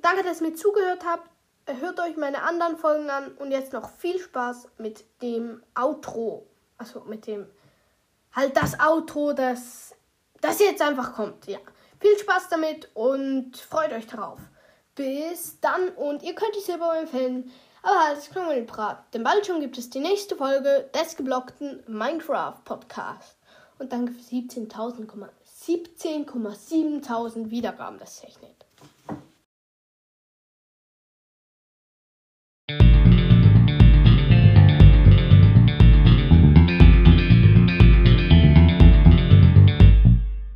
Danke, 0.02 0.24
dass 0.24 0.42
ihr 0.42 0.50
mir 0.50 0.56
zugehört 0.56 1.06
habt. 1.06 1.30
Hört 1.66 2.00
euch 2.00 2.18
meine 2.18 2.44
anderen 2.44 2.78
Folgen 2.78 3.10
an 3.10 3.34
und 3.34 3.52
jetzt 3.52 3.74
noch 3.74 3.90
viel 3.90 4.20
Spaß 4.20 4.70
mit 4.78 5.04
dem 5.22 5.62
Outro. 5.76 6.48
Also 6.78 7.02
mit 7.02 7.28
dem. 7.28 7.46
Halt 8.34 8.56
das 8.58 8.80
Outro, 8.80 9.34
das. 9.34 9.94
Das 10.42 10.60
jetzt 10.60 10.82
einfach 10.82 11.14
kommt, 11.14 11.48
ja. 11.48 11.60
Viel 12.00 12.18
Spaß 12.18 12.50
damit 12.50 12.90
und 12.94 13.58
freut 13.58 13.92
euch 13.92 14.06
darauf. 14.06 14.40
Bis 14.98 15.60
dann 15.62 15.88
und 15.90 16.24
ihr 16.24 16.34
könnt 16.34 16.56
die 16.56 16.60
selber 16.60 16.98
empfehlen. 17.00 17.52
Aber 17.84 18.04
halt, 18.04 18.32
Krummelbrat, 18.32 19.14
denn 19.14 19.24
bald 19.24 19.46
schon 19.46 19.62
gibt 19.62 19.78
es 19.78 19.92
die 19.92 20.00
nächste 20.00 20.36
Folge 20.36 20.90
des 20.94 21.16
geblockten 21.16 21.84
Minecraft 21.88 22.64
Podcasts. 22.66 23.38
Und 23.78 23.94
danke 23.94 24.12
für 24.12 24.22
17.000, 24.22 25.08
17,7.000 25.08 27.52
Wiedergaben, 27.52 28.00
das 28.00 28.16
ist 28.16 28.24
echt 28.24 28.42
nett. 28.42 28.66